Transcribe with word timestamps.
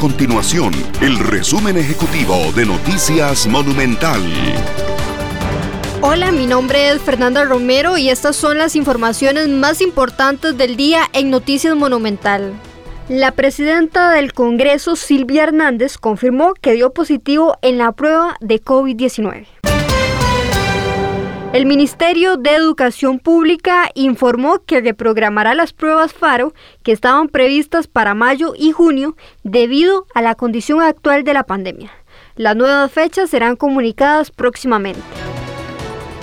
continuación 0.00 0.72
el 1.02 1.18
resumen 1.18 1.76
ejecutivo 1.76 2.34
de 2.56 2.64
Noticias 2.64 3.46
Monumental. 3.46 4.22
Hola, 6.00 6.32
mi 6.32 6.46
nombre 6.46 6.88
es 6.88 7.02
Fernanda 7.02 7.44
Romero 7.44 7.98
y 7.98 8.08
estas 8.08 8.34
son 8.34 8.56
las 8.56 8.76
informaciones 8.76 9.48
más 9.48 9.82
importantes 9.82 10.56
del 10.56 10.76
día 10.76 11.02
en 11.12 11.28
Noticias 11.28 11.76
Monumental. 11.76 12.54
La 13.10 13.32
presidenta 13.32 14.12
del 14.12 14.32
Congreso, 14.32 14.96
Silvia 14.96 15.42
Hernández, 15.42 15.98
confirmó 15.98 16.54
que 16.54 16.72
dio 16.72 16.94
positivo 16.94 17.58
en 17.60 17.76
la 17.76 17.92
prueba 17.92 18.38
de 18.40 18.62
COVID-19. 18.62 19.59
El 21.52 21.66
Ministerio 21.66 22.36
de 22.36 22.54
Educación 22.54 23.18
Pública 23.18 23.90
informó 23.94 24.60
que 24.64 24.80
reprogramará 24.80 25.52
las 25.56 25.72
pruebas 25.72 26.12
FARO 26.12 26.54
que 26.84 26.92
estaban 26.92 27.26
previstas 27.26 27.88
para 27.88 28.14
mayo 28.14 28.52
y 28.56 28.70
junio 28.70 29.16
debido 29.42 30.06
a 30.14 30.22
la 30.22 30.36
condición 30.36 30.80
actual 30.80 31.24
de 31.24 31.34
la 31.34 31.42
pandemia. 31.42 31.90
Las 32.36 32.54
nuevas 32.54 32.92
fechas 32.92 33.30
serán 33.30 33.56
comunicadas 33.56 34.30
próximamente. 34.30 35.19